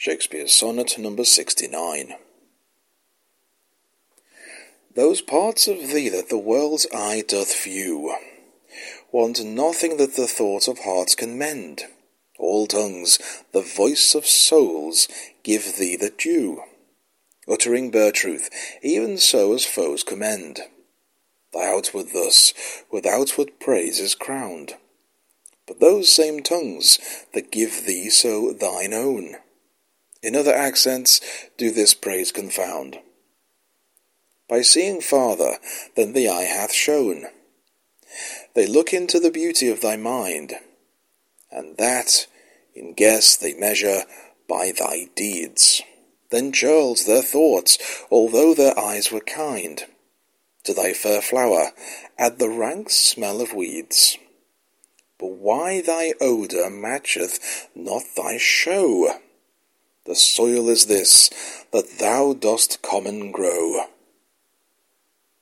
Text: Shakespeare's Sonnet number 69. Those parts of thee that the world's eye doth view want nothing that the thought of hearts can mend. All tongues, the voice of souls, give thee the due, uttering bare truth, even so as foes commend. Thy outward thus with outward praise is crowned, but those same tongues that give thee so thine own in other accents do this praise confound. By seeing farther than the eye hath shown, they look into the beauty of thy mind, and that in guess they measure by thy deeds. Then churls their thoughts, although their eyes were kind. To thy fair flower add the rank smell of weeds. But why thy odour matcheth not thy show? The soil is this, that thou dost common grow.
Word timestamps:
Shakespeare's 0.00 0.54
Sonnet 0.54 0.96
number 0.96 1.26
69. 1.26 2.14
Those 4.94 5.20
parts 5.20 5.68
of 5.68 5.76
thee 5.88 6.08
that 6.08 6.30
the 6.30 6.38
world's 6.38 6.86
eye 6.90 7.22
doth 7.28 7.62
view 7.62 8.16
want 9.12 9.44
nothing 9.44 9.98
that 9.98 10.16
the 10.16 10.26
thought 10.26 10.68
of 10.68 10.78
hearts 10.78 11.14
can 11.14 11.36
mend. 11.36 11.82
All 12.38 12.66
tongues, 12.66 13.18
the 13.52 13.60
voice 13.60 14.14
of 14.14 14.24
souls, 14.24 15.06
give 15.42 15.76
thee 15.76 15.96
the 15.96 16.14
due, 16.16 16.62
uttering 17.46 17.90
bare 17.90 18.10
truth, 18.10 18.48
even 18.82 19.18
so 19.18 19.52
as 19.52 19.66
foes 19.66 20.02
commend. 20.02 20.60
Thy 21.52 21.70
outward 21.70 22.14
thus 22.14 22.54
with 22.90 23.04
outward 23.04 23.60
praise 23.60 24.00
is 24.00 24.14
crowned, 24.14 24.76
but 25.66 25.78
those 25.78 26.10
same 26.10 26.42
tongues 26.42 26.98
that 27.34 27.52
give 27.52 27.84
thee 27.84 28.08
so 28.08 28.54
thine 28.54 28.94
own 28.94 29.36
in 30.22 30.36
other 30.36 30.54
accents 30.54 31.20
do 31.56 31.70
this 31.70 31.94
praise 31.94 32.32
confound. 32.32 32.98
By 34.48 34.62
seeing 34.62 35.00
farther 35.00 35.58
than 35.96 36.12
the 36.12 36.28
eye 36.28 36.42
hath 36.42 36.72
shown, 36.72 37.26
they 38.54 38.66
look 38.66 38.92
into 38.92 39.20
the 39.20 39.30
beauty 39.30 39.70
of 39.70 39.80
thy 39.80 39.96
mind, 39.96 40.54
and 41.50 41.76
that 41.76 42.26
in 42.74 42.94
guess 42.94 43.36
they 43.36 43.54
measure 43.54 44.02
by 44.48 44.72
thy 44.76 45.08
deeds. 45.14 45.82
Then 46.30 46.52
churls 46.52 47.06
their 47.06 47.22
thoughts, 47.22 47.78
although 48.10 48.54
their 48.54 48.78
eyes 48.78 49.10
were 49.10 49.20
kind. 49.20 49.84
To 50.64 50.74
thy 50.74 50.92
fair 50.92 51.22
flower 51.22 51.70
add 52.18 52.38
the 52.38 52.48
rank 52.48 52.90
smell 52.90 53.40
of 53.40 53.52
weeds. 53.52 54.18
But 55.18 55.32
why 55.32 55.80
thy 55.80 56.14
odour 56.20 56.70
matcheth 56.70 57.68
not 57.74 58.02
thy 58.16 58.36
show? 58.38 59.20
The 60.06 60.14
soil 60.14 60.68
is 60.70 60.86
this, 60.86 61.28
that 61.72 61.98
thou 61.98 62.32
dost 62.32 62.80
common 62.80 63.32
grow. 63.32 63.84